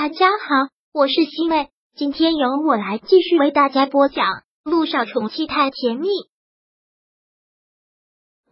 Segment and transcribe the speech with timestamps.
[0.00, 4.26] 大家好，我是西妹，今天由我来继续为大家播讲
[4.62, 6.06] 《路上宠妻太甜蜜》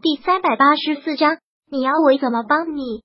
[0.02, 1.38] 第三百八十四章。
[1.70, 3.04] 你要我怎么帮你？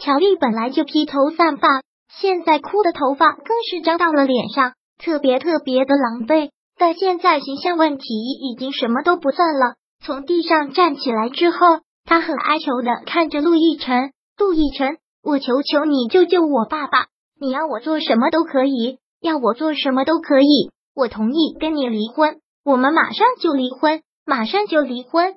[0.00, 1.68] 乔丽本来就披头散发，
[2.12, 6.50] 现在哭的头发更是粘到了脸上，特别特别的狼狈。
[6.76, 9.76] 但现在形象问题已经什么都不算了。
[10.04, 11.58] 从地上站起来之后，
[12.04, 14.98] 他很哀求的看着陆亦辰，陆亦辰。
[15.22, 17.06] 我求求你救救我爸爸！
[17.38, 25.34] 你要我做什么都可以，要我做什么都可以，我同意跟你离婚，我们马上就离婚，马上就离婚。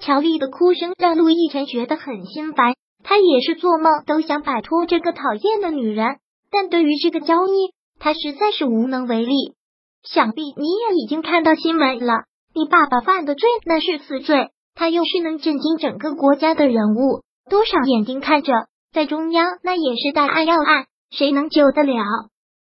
[0.00, 2.74] 乔丽的哭声让陆亦辰觉得很心烦，
[3.04, 6.18] 他也是做梦都想摆脱这个讨厌的女人，
[6.50, 9.54] 但对于这个娇妮，他实在是无能为力。
[10.02, 12.24] 想必你也已经看到新闻了，
[12.54, 18.52] 你爸爸犯的罪那是死罪，他又是能震惊整个国家的人物，多少眼睛看着。
[18.92, 22.02] 在中央，那也是大案要案，谁能救得了？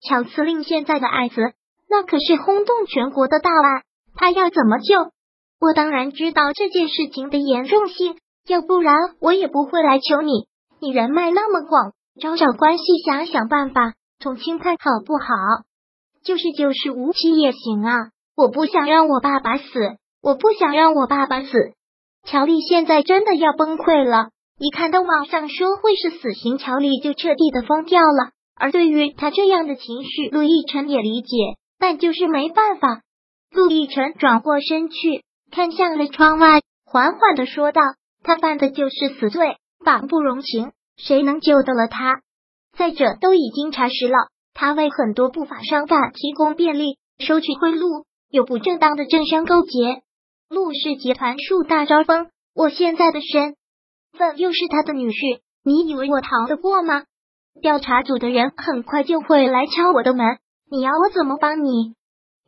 [0.01, 1.35] 乔司令现在的案子，
[1.89, 3.83] 那可是轰动全国的大案，
[4.15, 5.11] 他要怎么救？
[5.59, 8.17] 我当然知道这件事情的严重性，
[8.47, 10.47] 要不然我也不会来求你。
[10.79, 15.25] 你人脉那么广，找找关系，想想办法，从轻判好不好？
[16.23, 18.09] 就是就是无期也行啊！
[18.35, 19.63] 我不想让我爸爸死，
[20.21, 21.49] 我不想让我爸爸死。
[22.25, 24.29] 乔丽现在真的要崩溃了。
[24.63, 28.29] 一看到网上说会是死刑，乔丽就彻底的疯掉了。
[28.55, 31.35] 而对于他这样的情绪，陆亦辰也理解，
[31.79, 33.01] 但就是没办法。
[33.49, 37.81] 陆亦辰转过身去，看向了窗外，缓缓的说道
[38.21, 42.21] ：“他犯的就是死罪，法不容情，谁能救得了他？
[42.77, 44.15] 再者，都已经查实了，
[44.53, 50.03] 他为很多不法商贩提供便利，收取贿赂，有不正当的政商勾结。
[50.49, 53.55] 陆氏集团树大招风，我现在的身。”
[54.21, 57.05] 份又是他的女婿，你以为我逃得过吗？
[57.59, 60.37] 调查组的人很快就会来敲我的门，
[60.69, 61.95] 你要我怎么帮你？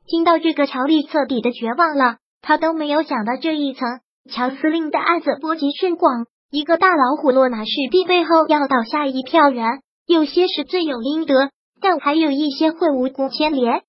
[0.05, 4.01] 听到这个，乔丽彻底的绝望了，他都没有想到这一层。
[4.29, 11.49] 乔司令的案子波及甚广，一个大老虎落马，势必背后要倒下一票人，有些是罪有应得，
[11.81, 13.81] 但还有一些会无辜牵连。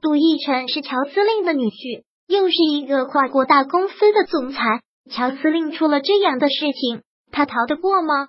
[0.00, 4.80] 杜奕晨是乔司令的女婿，又是一个跨国大公司的总裁，
[5.10, 7.02] 乔司令出了这样的事情。
[7.36, 8.28] 他逃得过吗？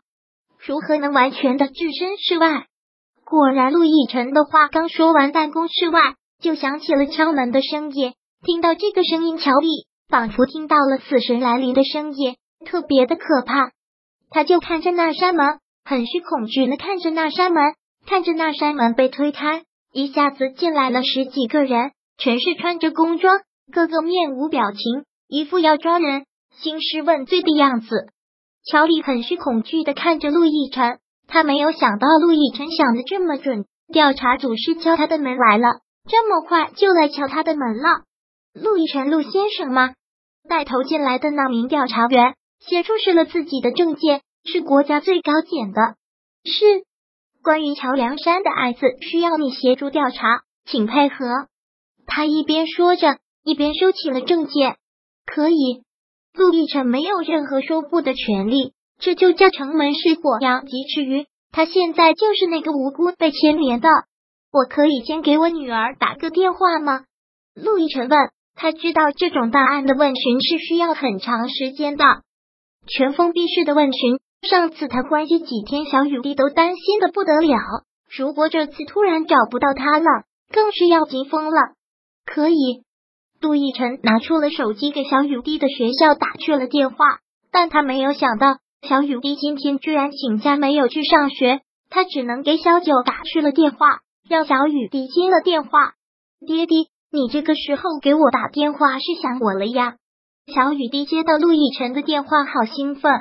[0.60, 2.66] 如何能完全的置身事外？
[3.24, 8.16] 果然，陆亦辰的话刚说完，办公室外就响起了敲门的声音。
[8.44, 9.70] 听到这个声音，乔丽
[10.10, 12.36] 仿佛听到了死神来临的声音，
[12.66, 13.72] 特别的可怕。
[14.30, 17.64] 他就看着那扇门，很是恐惧的看着那扇门，
[18.06, 19.64] 看着那扇门被推开，
[19.94, 23.40] 一下子进来了十几个人，全是穿着工装，
[23.72, 28.12] 个个面无表情，一副要抓人兴师问罪的样子。
[28.70, 33.66] 乔丽很是恐惧的看着陆亦辰，他没有想到陆亦辰想的这么准。
[33.94, 35.80] 调查组是敲他的门来了，
[36.10, 38.04] 这么快就来敲他的门了。
[38.54, 39.94] 陆亦辰，陆先生吗？
[40.50, 45.96] 带头进来的那名调查员先出示了自己的证件，是国家最高检的，
[46.44, 46.84] 是
[47.42, 51.48] 关于乔梁山的案子，需要你协助调查，请配合。
[52.06, 54.76] 他一边说着，一边收起了证件。
[55.26, 55.84] 可以。
[56.38, 61.26] 陆亦辰没有任何说不的权利，这就叫城门失火，殃及池鱼。
[61.52, 63.90] 他现在就是那个无辜被牵连的。
[64.52, 67.02] 我可以先给我女儿打个电话吗？
[67.56, 68.18] 陆亦辰问。
[68.60, 72.04] 他知道这种大案的问询是需要很长时间的，
[72.88, 74.20] 全封闭式的问询。
[74.50, 77.58] 上次他关系几天，小雨滴都担心的不得了。
[78.16, 80.06] 如果这次突然找不到他了，
[80.52, 81.74] 更是要急疯了。
[82.26, 82.84] 可以。
[83.40, 87.20] 杜奕晨拿出了手机，给小雨滴的学校打去了电话，
[87.52, 95.94] 但他没有想到小雨滴今天居然请假没有去上学，他只能给小九打去了电话，让小雨滴接了电话。
[96.46, 99.96] 爹爹，你这个时候给我打电话是想我了呀？
[100.54, 103.12] 小雨滴接到陆亦辰的电话，好兴奋。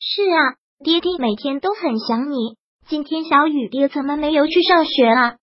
[0.00, 0.54] 是啊，
[0.84, 2.56] 爹爹每天都很想你。
[2.88, 5.36] 今天小雨滴怎么没有去上学啊？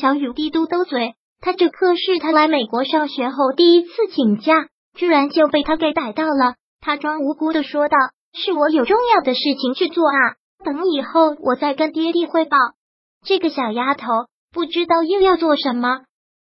[0.00, 1.14] 小雨滴嘟嘟嘴。
[1.40, 6.54] 他这可是他来美国上学后第一次请假，居然就被他给逮到了。
[6.80, 7.96] 他装无辜的说道
[8.32, 12.56] ：“是我有重要的事情去做啊，等以后我再跟爹地汇报。”
[13.24, 14.06] 这个小丫头
[14.52, 16.00] 不知道又要做什么。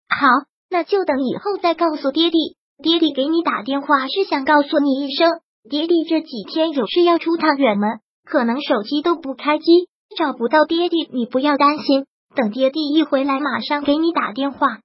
[0.09, 0.27] 好，
[0.69, 2.57] 那就等以后再告诉爹地。
[2.81, 5.29] 爹地给你打电话是想告诉你一声，
[5.69, 9.65] 爹地这几天有事要出趟远门，可能手机都不开机，
[10.17, 11.07] 找不到爹地。
[11.13, 12.05] 你不要担心。
[12.35, 14.79] 等爹地一回来，马上给你打电话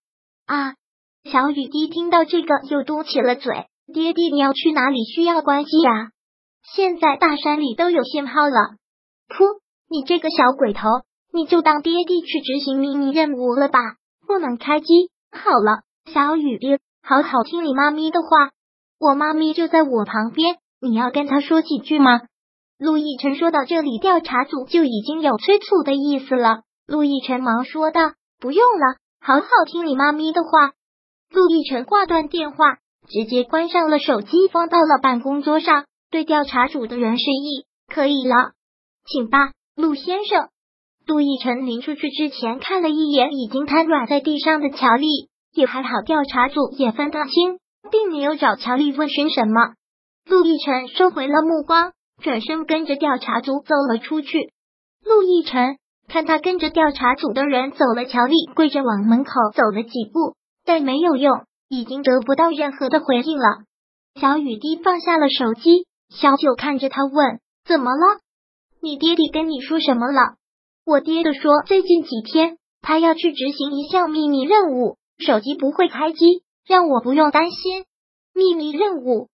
[0.47, 0.75] 啊！
[1.25, 3.67] 小雨滴听到这个又嘟起了嘴。
[3.93, 5.05] 爹地，你要去哪里？
[5.05, 6.11] 需要关机呀？
[6.75, 8.77] 现在大山里都有信号了。
[9.29, 9.61] 噗！
[9.89, 10.89] 你这个小鬼头，
[11.33, 13.79] 你就当爹地去执行秘密任务了吧，
[14.27, 15.11] 不能开机。
[15.33, 15.81] 好了，
[16.13, 18.51] 小雨滴，好好听你妈咪的话，
[19.01, 22.21] 我妈咪就在我旁边，你要跟她说几句吗？
[22.79, 26.61] 陆亦辰说到这里，调查组就已经有催促的意思了。
[26.89, 28.01] 陆亦辰忙说道
[28.41, 30.73] ：“不用了，好好听你妈咪的话。”
[31.31, 38.53] 陆亦辰挂断电话，直接关上了手机，放到了办公桌上，对调查组的人示意：“可以了，
[39.07, 40.49] 请吧，陆先生。”
[41.07, 47.59] 陆亦辰临出去之前看了一眼已经瘫软在地上的乔丽，也还好，调查组也分得清，
[47.91, 49.75] 并没有找乔丽问询什么。
[50.27, 51.93] 陆亦辰收回了目光。
[52.21, 54.53] 转身跟着调查组走了出去。
[55.05, 60.35] 陆亦辰看他跟着调查组的人走了，乔丽跪着往门口走了几步，
[60.65, 63.59] 但没有用，已经得不到任何的回应了。
[64.19, 68.21] 小雨滴放下了手机，小九看着他问：“怎么了？
[68.81, 70.37] 你爹地跟你说什么了？”
[70.87, 77.85] 我爹的说，最近几天他要去执行一项秘密任务，手机不会开机，让我不用担心。
[78.35, 79.29] 秘密任务。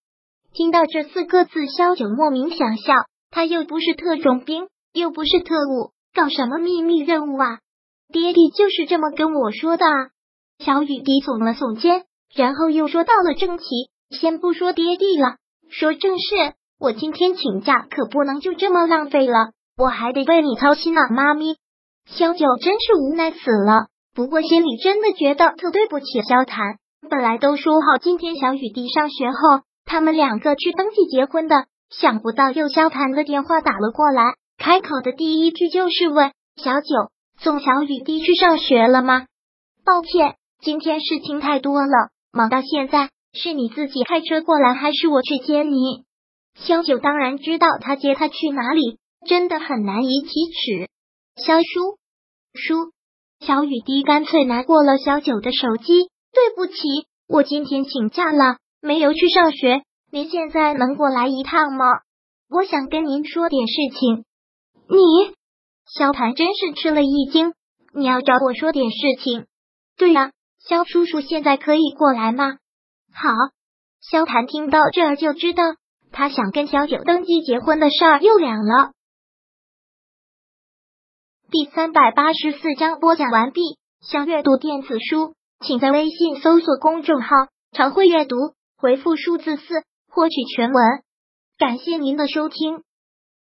[0.53, 2.94] 听到这四个字，萧九莫名想笑。
[3.31, 7.59] 他又不是特种兵，又不是特务，搞什么秘密任务啊？
[8.13, 9.85] 爹地就是这么跟我说的。
[9.85, 10.11] 啊。
[10.61, 13.65] 小雨滴耸了耸肩，然后又说到了正题。
[14.11, 15.39] 先不说爹地了，
[15.69, 16.55] 说正事。
[16.79, 19.51] 我今天请假，可不能就这么浪费了。
[19.77, 21.57] 我还得为你操心呢，妈咪。
[22.07, 26.77] 萧九真是无奈死了，不过心里真的觉得特对不起萧谭。
[27.11, 29.63] 本来都说好今天小雨滴上学后。
[29.87, 34.23] 他们两个去登记结婚的，想不到又萧谭的电话打了过来，
[34.65, 39.27] 开口的第一句就是问小九送小雨滴去上学了吗？
[39.85, 46.05] 抱歉，今天事情太多了，忙到现在，是你自己开车过来还是我去接你？
[46.55, 48.97] 萧九当然知道他接他去哪里，
[49.29, 50.89] 真的很难以启齿。
[51.37, 51.99] 萧叔
[52.55, 52.91] 叔，
[53.47, 56.75] 小雨滴干脆拿过了小九的手机，对不起，
[57.29, 58.57] 我今天请假了。
[58.81, 61.85] 没有去上学，您现在能过来一趟吗？
[62.49, 64.25] 我想跟您说点事情。
[64.89, 65.35] 你，
[65.87, 67.55] 萧谭真是吃了一惊。
[67.93, 69.47] 你要找我说点事情？
[69.97, 72.59] 对呀，萧叔叔现在可以过来吗？
[73.13, 73.31] 好，
[74.01, 75.63] 萧谭听到这儿就知道，
[76.13, 78.93] 他想跟小九登记结婚的事儿又凉了。
[81.51, 83.61] 第三百八十四章播讲完毕。
[84.01, 87.29] 想阅读电子书，请在微信搜索公众号
[87.73, 88.37] “常会阅读”。
[88.77, 89.63] 回复数字四
[90.11, 91.03] 获取全文，
[91.57, 92.83] 感谢您的收听。